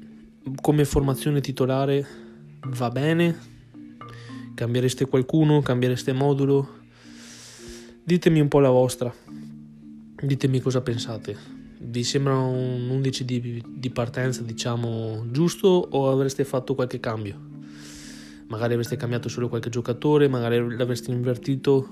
come 0.61 0.85
formazione 0.85 1.41
titolare 1.41 2.07
va 2.67 2.91
bene? 2.91 3.39
Cambiereste 4.55 5.07
qualcuno? 5.07 5.61
Cambiereste 5.61 6.13
modulo? 6.13 6.85
Ditemi 8.03 8.41
un 8.41 8.49
po' 8.49 8.61
la 8.61 8.71
vostra, 8.71 9.13
ditemi 10.21 10.61
cosa 10.61 10.81
pensate 10.81 11.55
vi 11.79 12.05
sembra 12.05 12.37
un 12.37 12.89
11 12.89 13.25
di, 13.25 13.63
di, 13.67 13.91
partenza, 13.91 14.43
diciamo, 14.43 15.27
giusto 15.31 15.69
o 15.69 16.11
avreste 16.11 16.45
fatto 16.45 16.75
qualche 16.75 17.01
cambio? 17.01 17.39
Magari 18.49 18.73
avreste 18.73 18.97
cambiato 18.97 19.29
solo 19.29 19.49
qualche 19.49 19.71
giocatore, 19.71 20.29
magari 20.29 20.77
l'avreste 20.77 21.11
invertito 21.11 21.89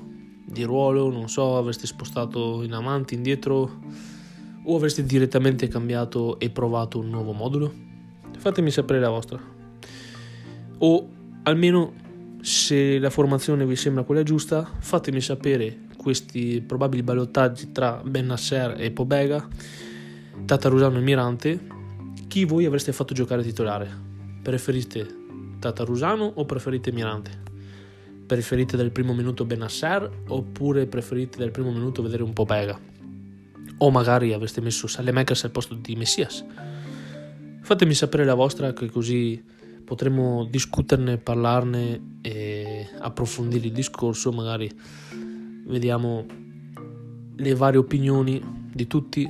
di 0.47 0.63
ruolo, 0.63 1.11
non 1.11 1.29
so, 1.29 1.57
avreste 1.57 1.87
spostato 1.87 2.63
in 2.63 2.73
avanti, 2.73 3.15
indietro 3.15 3.83
o 4.67 4.77
avreste 4.77 5.05
direttamente 5.05 5.69
cambiato 5.69 6.39
e 6.39 6.51
provato 6.51 6.99
un 6.99 7.11
nuovo 7.11 7.33
modulo? 7.33 7.84
Fatemi 8.45 8.71
sapere 8.71 9.01
la 9.01 9.09
vostra. 9.09 9.41
O 10.81 11.09
almeno 11.45 11.95
se 12.43 12.99
la 12.99 13.09
formazione 13.09 13.65
vi 13.65 13.75
sembra 13.75 14.03
quella 14.03 14.23
giusta, 14.23 14.71
fatemi 14.81 15.23
sapere 15.23 15.87
questi 15.97 16.61
probabili 16.61 17.03
ballottaggi 17.03 17.73
tra 17.73 18.03
Ben 18.05 18.27
Nasser 18.27 18.79
e 18.79 18.91
Pobega, 18.91 19.49
Tatarusano 20.45 20.99
e 20.99 21.01
Mirante, 21.01 21.67
chi 22.29 22.45
voi 22.45 22.67
avreste 22.67 22.93
fatto 22.93 23.15
giocare 23.15 23.43
titolare? 23.43 23.91
Preferite 24.43 25.07
Tatarusano 25.59 26.31
o 26.35 26.45
preferite 26.45 26.93
Mirante? 26.93 27.31
Preferite 28.27 28.77
dal 28.77 28.91
primo 28.91 29.15
minuto 29.15 29.47
Ben 29.47 29.61
Nasser 29.61 30.07
oppure 30.29 30.85
preferite 30.85 31.39
dal 31.39 31.51
primo 31.51 31.73
minuto 31.73 32.03
vedere 32.03 32.23
un 32.23 32.35
Pobega? 32.35 32.79
O 33.79 33.91
magari 33.91 34.35
avreste 34.35 34.61
messo 34.61 34.87
Salemekers 34.87 35.45
al 35.45 35.51
posto 35.51 35.73
di 35.73 35.97
Messias? 35.97 36.45
Fatemi 37.65 37.95
sapere 37.95 38.27
la 38.27 38.35
vostra 38.35 38.75
che 38.75 38.91
così 38.91 39.43
potremo 39.87 40.45
discuterne, 40.45 41.17
parlarne 41.17 42.19
e 42.21 42.87
approfondire 42.99 43.69
il 43.69 43.73
discorso, 43.73 44.33
magari 44.33 44.71
vediamo 45.65 46.27
le 47.35 47.55
varie 47.55 47.79
opinioni 47.79 48.39
di 48.71 48.87
tutti 48.87 49.27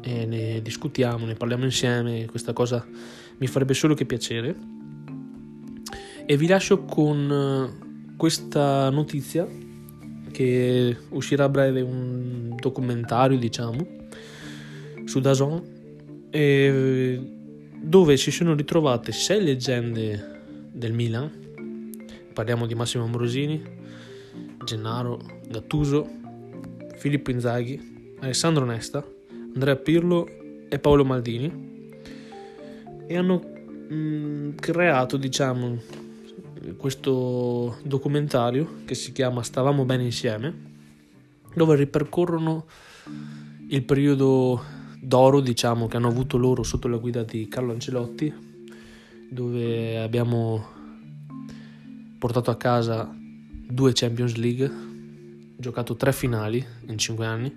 e 0.00 0.24
ne 0.24 0.62
discutiamo, 0.62 1.26
ne 1.26 1.34
parliamo 1.34 1.64
insieme, 1.64 2.24
questa 2.24 2.54
cosa 2.54 2.86
mi 3.36 3.46
farebbe 3.46 3.74
solo 3.74 3.92
che 3.92 4.06
piacere. 4.06 4.56
E 6.24 6.36
vi 6.38 6.46
lascio 6.46 6.84
con 6.84 7.30
eh, 7.30 8.16
questa 8.16 8.88
notizia 8.88 9.46
che 10.32 10.96
uscirà 11.10 11.44
a 11.44 11.48
breve 11.50 11.82
un 11.82 12.56
documentario, 12.58 13.38
diciamo, 13.38 13.86
su 15.04 15.20
Dazon, 15.20 15.76
dove 17.80 18.16
si 18.16 18.30
sono 18.30 18.54
ritrovate 18.54 19.12
sei 19.12 19.42
leggende 19.42 20.68
del 20.72 20.92
Milan. 20.92 21.30
Parliamo 22.32 22.66
di 22.66 22.74
Massimo 22.74 23.04
Ambrosini, 23.04 23.62
Gennaro, 24.64 25.20
Gattuso, 25.48 26.08
Filippo 26.96 27.30
Inzaghi, 27.30 28.14
Alessandro 28.20 28.64
Nesta, 28.64 29.04
Andrea 29.54 29.76
Pirlo 29.76 30.28
e 30.68 30.78
Paolo 30.78 31.04
Maldini 31.04 31.90
e 33.06 33.16
hanno 33.16 33.40
mh, 33.88 33.94
mm, 33.94 34.54
creato 34.56 35.16
diciamo 35.16 35.78
questo 36.76 37.78
documentario 37.82 38.82
che 38.84 38.94
si 38.94 39.12
chiama 39.12 39.42
Stavamo 39.42 39.84
bene 39.84 40.04
insieme 40.04 40.66
dove 41.54 41.76
ripercorrono 41.76 42.66
il 43.68 43.82
periodo 43.82 44.62
d'oro 45.00 45.40
diciamo 45.40 45.86
che 45.86 45.96
hanno 45.96 46.08
avuto 46.08 46.36
loro 46.36 46.62
sotto 46.62 46.88
la 46.88 46.96
guida 46.96 47.22
di 47.22 47.48
Carlo 47.48 47.72
Ancelotti 47.72 48.46
dove 49.30 49.98
abbiamo 49.98 50.64
portato 52.18 52.50
a 52.50 52.56
casa 52.56 53.14
due 53.14 53.92
Champions 53.94 54.34
League, 54.36 54.70
giocato 55.56 55.96
tre 55.96 56.12
finali 56.12 56.64
in 56.86 56.98
cinque 56.98 57.26
anni, 57.26 57.54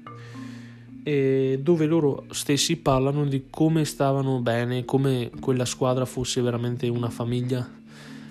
e 1.04 1.60
dove 1.64 1.86
loro 1.86 2.26
stessi 2.30 2.78
parlano 2.78 3.26
di 3.26 3.46
come 3.50 3.86
stavano 3.86 4.42
bene, 4.42 4.86
come 4.86 5.32
quella 5.40 5.66
squadra 5.66 6.06
fosse 6.06 6.42
veramente 6.42 6.88
una 6.90 7.10
famiglia, 7.10 7.68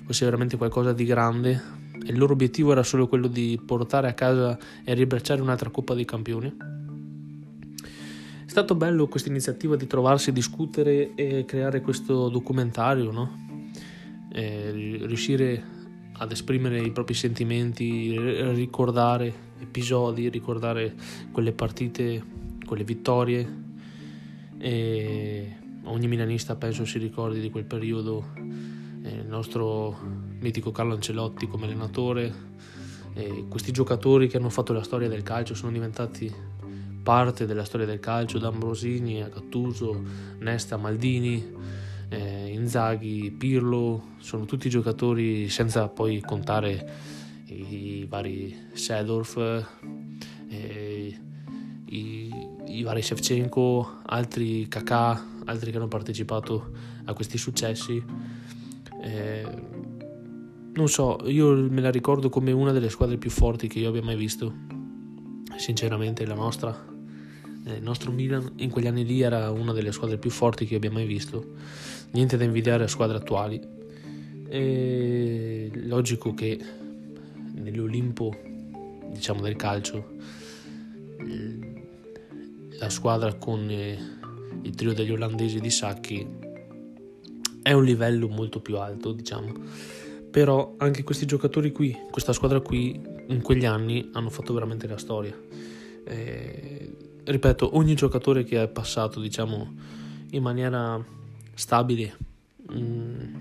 fosse 0.04 0.24
veramente 0.24 0.56
qualcosa 0.56 0.92
di 0.92 1.04
grande. 1.04 1.78
E 2.02 2.12
il 2.12 2.18
loro 2.18 2.32
obiettivo 2.32 2.72
era 2.72 2.82
solo 2.82 3.08
quello 3.08 3.26
di 3.26 3.60
portare 3.64 4.08
a 4.08 4.14
casa 4.14 4.58
e 4.84 4.94
ribracciare 4.94 5.42
un'altra 5.42 5.70
Coppa 5.70 5.94
dei 5.94 6.04
Campioni. 6.04 6.79
È 8.50 8.52
stato 8.52 8.74
bello 8.74 9.06
questa 9.06 9.28
iniziativa 9.28 9.76
di 9.76 9.86
trovarsi, 9.86 10.32
discutere 10.32 11.14
e 11.14 11.44
creare 11.44 11.80
questo 11.82 12.28
documentario, 12.28 13.12
no? 13.12 13.46
Riuscire 14.32 15.62
ad 16.14 16.32
esprimere 16.32 16.80
i 16.80 16.90
propri 16.90 17.14
sentimenti, 17.14 18.12
ricordare 18.52 19.32
episodi, 19.60 20.28
ricordare 20.28 20.96
quelle 21.30 21.52
partite, 21.52 22.24
quelle 22.66 22.82
vittorie. 22.82 23.48
E 24.58 25.56
ogni 25.84 26.08
milanista 26.08 26.56
penso 26.56 26.84
si 26.84 26.98
ricordi 26.98 27.38
di 27.38 27.50
quel 27.50 27.66
periodo, 27.66 28.32
il 28.34 29.26
nostro 29.28 29.96
mitico 30.40 30.72
Carlo 30.72 30.94
Ancelotti 30.94 31.46
come 31.46 31.66
allenatore, 31.66 32.34
questi 33.48 33.70
giocatori 33.70 34.26
che 34.26 34.38
hanno 34.38 34.50
fatto 34.50 34.72
la 34.72 34.82
storia 34.82 35.08
del 35.08 35.22
calcio 35.22 35.54
sono 35.54 35.70
diventati 35.70 36.58
parte 37.02 37.46
della 37.46 37.64
storia 37.64 37.86
del 37.86 38.00
calcio, 38.00 38.38
da 38.38 38.48
Ambrosini 38.48 39.22
a 39.22 39.28
Gattuso, 39.28 40.02
Nesta, 40.38 40.76
Maldini 40.76 41.52
eh, 42.10 42.48
Inzaghi, 42.48 43.30
Pirlo, 43.30 44.08
sono 44.18 44.44
tutti 44.44 44.68
giocatori 44.68 45.48
senza 45.48 45.88
poi 45.88 46.20
contare 46.20 47.18
i 47.46 48.04
vari 48.08 48.54
Sedorf, 48.72 49.36
eh, 50.48 51.18
i, 51.86 52.34
i, 52.66 52.82
vari 52.82 53.02
Shevchenko, 53.02 54.00
altri 54.06 54.68
Kakà, 54.68 55.24
altri 55.46 55.70
che 55.70 55.76
hanno 55.76 55.88
partecipato 55.88 56.72
a 57.04 57.12
questi 57.12 57.38
successi. 57.38 58.02
Eh, 59.02 59.46
non 60.72 60.88
so, 60.88 61.18
io 61.24 61.54
me 61.54 61.80
la 61.80 61.90
ricordo 61.90 62.28
come 62.28 62.52
una 62.52 62.72
delle 62.72 62.90
squadre 62.90 63.18
più 63.18 63.30
forti 63.30 63.68
che 63.68 63.78
io 63.78 63.88
abbia 63.88 64.02
mai 64.02 64.16
visto. 64.16 64.79
Sinceramente, 65.60 66.24
la 66.24 66.32
nostra, 66.32 66.74
eh, 67.66 67.74
il 67.74 67.82
nostro 67.82 68.10
Milan 68.10 68.52
in 68.56 68.70
quegli 68.70 68.86
anni 68.86 69.04
lì 69.04 69.20
era 69.20 69.50
una 69.50 69.74
delle 69.74 69.92
squadre 69.92 70.16
più 70.16 70.30
forti 70.30 70.64
che 70.64 70.76
abbia 70.76 70.90
mai 70.90 71.04
visto 71.04 71.52
niente 72.12 72.38
da 72.38 72.44
invidiare 72.44 72.84
a 72.84 72.88
squadre 72.88 73.18
attuali. 73.18 73.60
È 74.48 75.68
logico 75.86 76.32
che 76.32 76.58
nell'Olimpo, 77.56 78.34
diciamo 79.12 79.42
del 79.42 79.56
calcio, 79.56 80.16
la 82.78 82.88
squadra 82.88 83.34
con 83.34 83.68
eh, 83.68 83.98
il 84.62 84.74
trio 84.74 84.94
degli 84.94 85.12
olandesi 85.12 85.60
di 85.60 85.68
Sacchi 85.68 86.26
è 87.60 87.72
un 87.72 87.84
livello 87.84 88.28
molto 88.28 88.60
più 88.60 88.78
alto, 88.78 89.12
diciamo. 89.12 89.52
Però 90.30 90.76
anche 90.78 91.04
questi 91.04 91.26
giocatori 91.26 91.70
qui, 91.70 91.94
questa 92.10 92.32
squadra 92.32 92.60
qui, 92.60 93.18
in 93.30 93.42
quegli 93.42 93.64
anni 93.64 94.10
hanno 94.12 94.30
fatto 94.30 94.52
veramente 94.52 94.86
la 94.86 94.98
storia. 94.98 95.36
Eh, 96.04 96.96
ripeto, 97.24 97.76
ogni 97.76 97.94
giocatore 97.94 98.44
che 98.44 98.62
è 98.62 98.68
passato, 98.68 99.20
diciamo, 99.20 99.72
in 100.30 100.42
maniera 100.42 101.02
stabile 101.54 102.16
mh, 102.68 102.78
mm, 102.78 103.34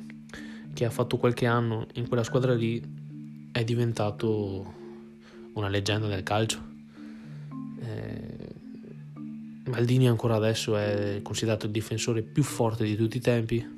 che 0.73 0.86
ha 0.86 0.89
fatto 0.89 1.17
qualche 1.17 1.45
anno 1.45 1.88
in 1.93 2.08
quella 2.08 2.23
squadra 2.23 2.54
lì 2.54 2.82
è 3.52 3.63
diventato 3.63 4.73
una 5.54 5.69
leggenda 5.69 6.08
del 6.08 6.23
calcio. 6.23 6.67
Eh, 7.80 8.38
Maldini 9.65 10.08
ancora 10.08 10.36
adesso 10.36 10.75
è 10.78 11.19
considerato 11.21 11.65
il 11.65 11.71
difensore 11.71 12.21
più 12.21 12.43
forte 12.43 12.84
di 12.84 12.95
tutti 12.95 13.17
i 13.17 13.21
tempi. 13.21 13.78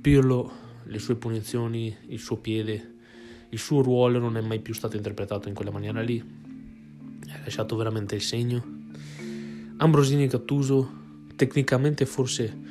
Pirlo, 0.00 0.52
le 0.84 0.98
sue 0.98 1.14
punizioni, 1.14 1.94
il 2.08 2.18
suo 2.18 2.36
piede, 2.36 2.93
il 3.50 3.58
suo 3.58 3.82
ruolo 3.82 4.18
non 4.18 4.36
è 4.36 4.40
mai 4.40 4.60
più 4.60 4.74
stato 4.74 4.96
interpretato 4.96 5.48
in 5.48 5.54
quella 5.54 5.70
maniera 5.70 6.00
lì. 6.00 6.22
Ha 7.28 7.40
lasciato 7.42 7.76
veramente 7.76 8.14
il 8.14 8.22
segno. 8.22 8.82
Ambrosini 9.76 10.24
e 10.24 10.28
Cattuso, 10.28 11.02
tecnicamente 11.36 12.06
forse 12.06 12.62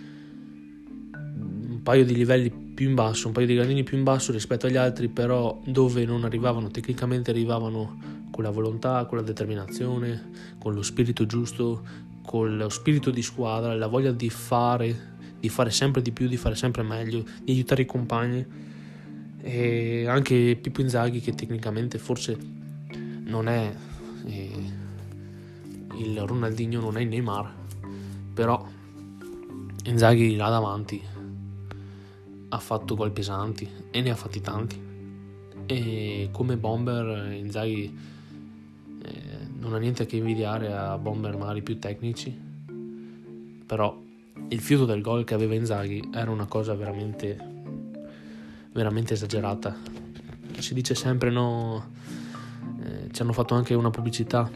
un 1.13 1.79
paio 1.83 2.05
di 2.05 2.15
livelli 2.15 2.49
più 2.49 2.89
in 2.89 2.95
basso, 2.95 3.27
un 3.27 3.33
paio 3.33 3.45
di 3.45 3.55
gradini 3.55 3.83
più 3.83 3.97
in 3.97 4.03
basso 4.03 4.31
rispetto 4.31 4.67
agli 4.67 4.77
altri, 4.77 5.09
però 5.09 5.61
dove 5.65 6.05
non 6.05 6.23
arrivavano 6.23 6.69
tecnicamente 6.69 7.31
arrivavano 7.31 8.21
con 8.31 8.43
la 8.43 8.49
volontà, 8.49 9.05
con 9.05 9.17
la 9.17 9.23
determinazione, 9.23 10.31
con 10.57 10.73
lo 10.73 10.81
spirito 10.81 11.25
giusto, 11.25 11.83
con 12.25 12.57
lo 12.57 12.69
spirito 12.69 13.11
di 13.11 13.21
squadra, 13.21 13.75
la 13.75 13.87
voglia 13.87 14.11
di 14.11 14.29
fare, 14.29 15.11
di 15.39 15.49
fare 15.49 15.69
sempre 15.69 16.01
di 16.01 16.11
più, 16.11 16.27
di 16.27 16.37
fare 16.37 16.55
sempre 16.55 16.81
meglio, 16.83 17.23
di 17.43 17.51
aiutare 17.51 17.83
i 17.83 17.85
compagni. 17.85 18.71
E 19.45 20.07
anche 20.07 20.57
Pippo 20.59 20.79
Inzaghi 20.79 21.19
che 21.19 21.33
tecnicamente 21.33 21.97
forse 21.97 22.37
non 23.25 23.49
è 23.49 23.75
eh, 24.25 24.71
il 25.97 26.21
Ronaldinho, 26.21 26.79
non 26.79 26.97
è 26.97 27.01
il 27.01 27.09
Neymar, 27.09 27.53
però 28.33 28.65
Inzaghi 29.85 30.37
là 30.37 30.47
davanti 30.47 31.01
ha 32.49 32.59
fatto 32.59 32.95
gol 32.95 33.11
pesanti 33.11 33.67
e 33.91 34.01
ne 34.01 34.11
ha 34.11 34.15
fatti 34.15 34.39
tanti. 34.39 34.79
E 35.65 36.29
come 36.31 36.55
bomber 36.55 37.33
Inzaghi 37.33 37.97
eh, 39.03 39.21
non 39.59 39.73
ha 39.73 39.77
niente 39.77 40.03
a 40.03 40.05
che 40.05 40.17
invidiare 40.17 40.71
a 40.71 40.97
bomber 40.97 41.35
magari 41.35 41.61
più 41.61 41.79
tecnici, 41.79 42.33
però 43.65 43.99
il 44.49 44.59
fiuto 44.59 44.85
del 44.85 45.01
gol 45.01 45.23
che 45.23 45.33
aveva 45.33 45.55
Inzaghi 45.55 46.09
era 46.13 46.31
una 46.31 46.45
cosa 46.45 46.75
veramente, 46.75 47.52
veramente 48.73 49.13
esagerata. 49.13 49.75
Si 50.57 50.73
dice 50.73 50.95
sempre 50.95 51.29
no, 51.29 51.91
eh, 52.83 53.09
ci 53.11 53.21
hanno 53.21 53.33
fatto 53.33 53.53
anche 53.53 53.73
una 53.73 53.89
pubblicità 53.89 54.49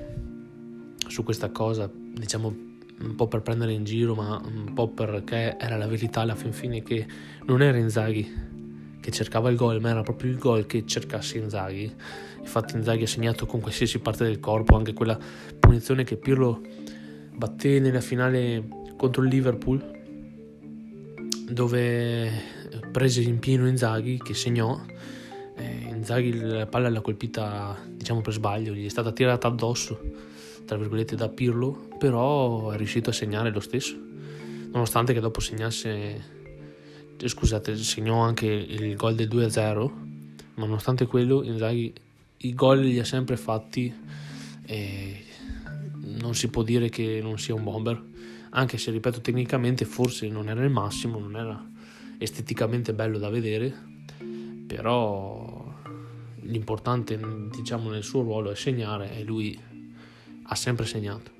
su 1.08 1.24
questa 1.24 1.50
cosa, 1.50 1.90
diciamo 1.94 2.66
un 3.00 3.16
po' 3.16 3.28
per 3.28 3.42
prendere 3.42 3.74
in 3.74 3.84
giro, 3.84 4.16
ma 4.16 4.42
un 4.44 4.74
po' 4.74 4.90
perché 4.90 5.58
era 5.60 5.78
la 5.78 5.88
verità 5.88 6.22
alla 6.22 6.36
fin 6.36 6.52
fine 6.52 6.82
che 6.82 7.06
non 7.46 7.62
era 7.62 7.78
Inzaghi 7.78 8.46
che 9.00 9.12
cercava 9.12 9.50
il 9.50 9.56
gol, 9.56 9.80
ma 9.80 9.90
era 9.90 10.02
proprio 10.02 10.32
il 10.32 10.38
gol 10.38 10.66
che 10.66 10.86
cercasse 10.86 11.38
Inzaghi. 11.38 11.94
Infatti 12.40 12.76
Inzaghi 12.76 13.04
ha 13.04 13.08
segnato 13.08 13.46
con 13.46 13.62
qualsiasi 13.62 14.00
parte 14.00 14.24
del 14.24 14.40
corpo, 14.40 14.76
anche 14.76 14.94
quella 14.94 15.18
punizione 15.60 16.04
che 16.04 16.18
Pirlo 16.18 16.62
batté 17.34 17.80
nella 17.80 18.02
finale 18.02 18.68
contro 18.98 19.22
il 19.22 19.30
Liverpool, 19.30 19.96
dove 21.50 22.32
prese 22.92 23.22
in 23.22 23.40
pieno 23.40 23.68
Inzaghi 23.68 24.18
che 24.18 24.34
segnò. 24.34 24.80
Eh, 25.56 25.88
Inzaghi 25.90 26.34
la 26.34 26.66
palla 26.68 26.90
l'ha 26.90 27.02
colpita, 27.02 27.78
diciamo 27.90 28.22
per 28.22 28.34
sbaglio, 28.34 28.74
gli 28.74 28.86
è 28.86 28.90
stata 28.90 29.12
tirata 29.12 29.48
addosso, 29.48 30.00
tra 30.66 30.78
virgolette, 30.78 31.16
da 31.16 31.30
Pirlo, 31.30 31.88
però 31.98 32.72
è 32.72 32.78
riuscito 32.78 33.10
a 33.10 33.14
segnare 33.14 33.52
lo 33.52 33.60
stesso, 33.60 33.96
nonostante 34.72 35.14
che 35.14 35.20
dopo 35.20 35.40
segnasse 35.40 36.36
scusate, 37.26 37.76
segnò 37.78 38.20
anche 38.20 38.46
il 38.46 38.96
gol 38.96 39.16
del 39.16 39.28
2-0, 39.28 39.92
ma 40.56 40.66
nonostante 40.66 41.08
quello 41.08 41.42
Inzaghi 41.44 41.92
i 42.38 42.54
gol 42.54 42.82
li 42.82 43.00
ha 43.00 43.06
sempre 43.06 43.38
fatti 43.38 43.92
e 44.66 45.24
non 46.20 46.36
si 46.36 46.50
può 46.50 46.62
dire 46.62 46.90
che 46.90 47.20
non 47.22 47.40
sia 47.40 47.56
un 47.56 47.64
bomber, 47.64 48.02
anche 48.52 48.78
se 48.78 48.92
ripeto 48.92 49.22
tecnicamente 49.22 49.86
forse 49.86 50.28
non 50.28 50.48
era 50.50 50.64
il 50.64 50.70
massimo, 50.70 51.18
non 51.18 51.36
era 51.36 51.70
esteticamente 52.18 52.94
bello 52.94 53.18
da 53.18 53.30
vedere, 53.30 53.74
però 54.66 55.74
l'importante 56.42 57.20
diciamo 57.56 57.90
nel 57.90 58.04
suo 58.04 58.22
ruolo 58.22 58.52
è 58.52 58.56
segnare 58.56 59.18
e 59.18 59.24
lui 59.24 59.58
ha 60.44 60.56
sempre 60.56 60.86
segnato. 60.86 61.32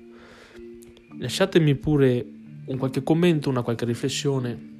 Lasciatemi 1.18 1.74
pure 1.74 2.26
un 2.66 2.76
qualche 2.76 3.02
commento, 3.02 3.48
una 3.48 3.62
qualche 3.62 3.84
riflessione 3.84 4.76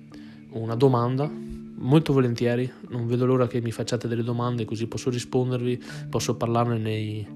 una 0.50 0.74
domanda, 0.74 1.30
molto 1.30 2.12
volentieri, 2.12 2.70
non 2.88 3.06
vedo 3.06 3.26
l'ora 3.26 3.46
che 3.46 3.60
mi 3.60 3.70
facciate 3.70 4.08
delle 4.08 4.22
domande 4.22 4.64
così 4.64 4.86
posso 4.86 5.10
rispondervi, 5.10 5.82
posso 6.08 6.36
parlarne 6.36 6.78
nei, 6.78 7.26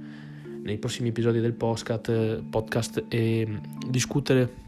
nei 0.62 0.79
prossimi 0.79 1.09
episodi 1.09 1.40
del 1.40 1.53
podcast, 1.53 2.42
podcast 2.42 3.05
e 3.09 3.61
discutere 3.88 4.61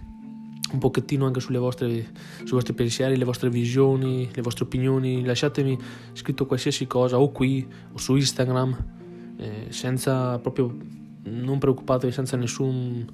un 0.74 0.80
pochettino 0.80 1.26
anche 1.26 1.40
sulle 1.40 1.58
vostre, 1.58 2.12
sui 2.38 2.50
vostri 2.50 2.74
pensieri, 2.74 3.16
le 3.16 3.24
vostre 3.24 3.48
visioni, 3.48 4.28
le 4.32 4.42
vostre 4.42 4.64
opinioni. 4.64 5.24
Lasciatemi 5.24 5.78
scritto 6.12 6.46
qualsiasi 6.46 6.86
cosa 6.86 7.18
o 7.18 7.30
qui 7.30 7.66
o 7.92 7.98
su 7.98 8.14
Instagram, 8.16 8.84
eh, 9.38 9.66
senza 9.70 10.38
proprio, 10.38 10.76
non 11.22 11.58
preoccupatevi, 11.58 12.12
senza 12.12 12.36
nessun, 12.36 13.06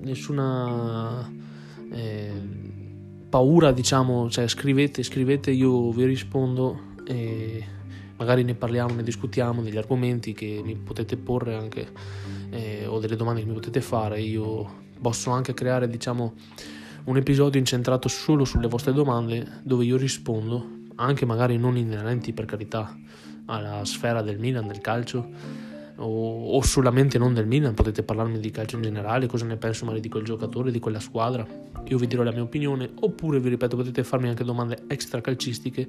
nessuna... 0.00 1.30
Eh, 1.92 2.68
paura, 3.30 3.70
diciamo, 3.70 4.28
cioè 4.28 4.48
scrivete, 4.48 5.02
scrivete, 5.04 5.52
io 5.52 5.92
vi 5.92 6.04
rispondo 6.04 6.88
e 7.06 7.64
magari 8.16 8.42
ne 8.42 8.54
parliamo, 8.54 8.94
ne 8.94 9.04
discutiamo 9.04 9.62
degli 9.62 9.78
argomenti 9.78 10.34
che 10.34 10.60
mi 10.62 10.74
potete 10.74 11.16
porre 11.16 11.54
anche 11.54 11.88
eh, 12.50 12.86
o 12.86 12.98
delle 12.98 13.16
domande 13.16 13.40
che 13.40 13.46
mi 13.46 13.54
potete 13.54 13.80
fare. 13.80 14.20
Io 14.20 14.88
posso 15.00 15.30
anche 15.30 15.54
creare, 15.54 15.88
diciamo, 15.88 16.34
un 17.04 17.16
episodio 17.16 17.58
incentrato 17.58 18.08
solo 18.08 18.44
sulle 18.44 18.68
vostre 18.68 18.92
domande 18.92 19.60
dove 19.62 19.84
io 19.84 19.96
rispondo, 19.96 20.78
anche 20.96 21.24
magari 21.24 21.56
non 21.56 21.76
inerenti 21.76 22.32
per 22.32 22.44
carità 22.44 22.96
alla 23.46 23.84
sfera 23.84 24.22
del 24.22 24.38
Milan, 24.38 24.66
del 24.66 24.80
calcio 24.80 25.28
o, 25.96 26.56
o, 26.56 26.62
solamente 26.62 27.18
non 27.18 27.34
del 27.34 27.46
Milan, 27.46 27.74
potete 27.74 28.02
parlarmi 28.02 28.38
di 28.38 28.50
calcio 28.50 28.76
in 28.76 28.82
generale, 28.82 29.26
cosa 29.26 29.44
ne 29.44 29.56
penso 29.56 29.84
magari 29.84 30.02
di 30.02 30.08
quel 30.08 30.24
giocatore, 30.24 30.70
di 30.70 30.78
quella 30.78 31.00
squadra, 31.00 31.46
io 31.84 31.98
vi 31.98 32.06
dirò 32.06 32.22
la 32.22 32.32
mia 32.32 32.42
opinione, 32.42 32.90
oppure 33.00 33.38
vi 33.40 33.50
ripeto 33.50 33.76
potete 33.76 34.02
farmi 34.02 34.28
anche 34.28 34.44
domande 34.44 34.84
extra 34.86 35.20
calcistiche, 35.20 35.88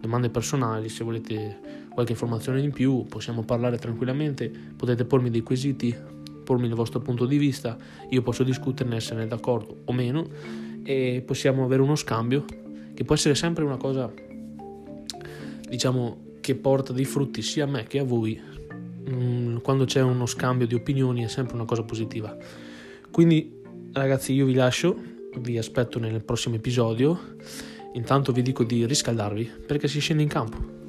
domande 0.00 0.28
personali, 0.28 0.88
se 0.88 1.04
volete 1.04 1.86
qualche 1.90 2.12
informazione 2.12 2.60
in 2.60 2.72
più 2.72 3.04
possiamo 3.04 3.42
parlare 3.42 3.78
tranquillamente, 3.78 4.50
potete 4.76 5.04
pormi 5.04 5.30
dei 5.30 5.42
quesiti, 5.42 5.94
pormi 6.44 6.66
il 6.66 6.74
vostro 6.74 7.00
punto 7.00 7.26
di 7.26 7.38
vista, 7.38 7.76
io 8.10 8.22
posso 8.22 8.44
discuterne, 8.44 8.96
essere 8.96 9.26
d'accordo 9.26 9.78
o 9.86 9.92
meno 9.92 10.26
e 10.84 11.22
possiamo 11.26 11.64
avere 11.64 11.82
uno 11.82 11.96
scambio 11.96 12.44
che 12.94 13.04
può 13.04 13.14
essere 13.14 13.34
sempre 13.34 13.64
una 13.64 13.76
cosa 13.76 14.12
diciamo 15.68 16.34
che 16.40 16.54
porta 16.54 16.92
dei 16.92 17.06
frutti 17.06 17.40
sia 17.42 17.64
a 17.64 17.66
me 17.66 17.84
che 17.84 17.98
a 17.98 18.04
voi 18.04 18.38
Mm, 19.10 19.58
quando 19.58 19.84
c'è 19.84 20.00
uno 20.00 20.24
scambio 20.24 20.66
di 20.66 20.74
opinioni 20.74 21.24
è 21.24 21.28
sempre 21.28 21.54
una 21.54 21.66
cosa 21.66 21.82
positiva. 21.82 22.34
Quindi 23.10 23.60
ragazzi 23.92 24.32
io 24.32 24.46
vi 24.46 24.54
lascio, 24.54 24.96
vi 25.38 25.58
aspetto 25.58 25.98
nel 25.98 26.22
prossimo 26.22 26.54
episodio, 26.54 27.36
intanto 27.92 28.32
vi 28.32 28.42
dico 28.42 28.64
di 28.64 28.86
riscaldarvi 28.86 29.50
perché 29.66 29.88
si 29.88 30.00
scende 30.00 30.22
in 30.22 30.28
campo. 30.28 30.82